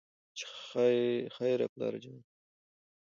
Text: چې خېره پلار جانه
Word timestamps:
چې 0.37 0.45
خېره 1.35 1.67
پلار 1.73 1.93
جانه 2.03 2.23